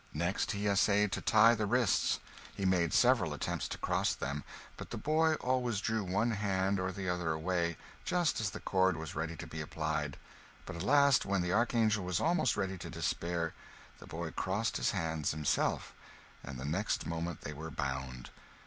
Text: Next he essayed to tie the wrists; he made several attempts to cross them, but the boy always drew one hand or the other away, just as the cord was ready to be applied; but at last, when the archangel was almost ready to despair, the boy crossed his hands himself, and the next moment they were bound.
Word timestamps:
Next 0.15 0.53
he 0.53 0.65
essayed 0.65 1.11
to 1.11 1.21
tie 1.21 1.53
the 1.53 1.67
wrists; 1.67 2.17
he 2.55 2.65
made 2.65 2.91
several 2.91 3.35
attempts 3.35 3.67
to 3.67 3.77
cross 3.77 4.15
them, 4.15 4.43
but 4.75 4.89
the 4.89 4.97
boy 4.97 5.35
always 5.35 5.79
drew 5.79 6.03
one 6.03 6.31
hand 6.31 6.79
or 6.79 6.91
the 6.91 7.07
other 7.07 7.29
away, 7.33 7.77
just 8.03 8.41
as 8.41 8.49
the 8.49 8.59
cord 8.59 8.97
was 8.97 9.13
ready 9.13 9.35
to 9.35 9.45
be 9.45 9.61
applied; 9.61 10.17
but 10.65 10.75
at 10.75 10.81
last, 10.81 11.23
when 11.23 11.43
the 11.43 11.53
archangel 11.53 12.03
was 12.03 12.19
almost 12.19 12.57
ready 12.57 12.79
to 12.79 12.89
despair, 12.89 13.53
the 13.99 14.07
boy 14.07 14.31
crossed 14.31 14.77
his 14.77 14.89
hands 14.89 15.29
himself, 15.29 15.93
and 16.43 16.57
the 16.57 16.65
next 16.65 17.05
moment 17.05 17.41
they 17.41 17.53
were 17.53 17.69
bound. 17.69 18.31